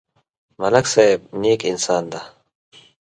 [0.59, 2.21] ملک صاحب نېک انسان دی.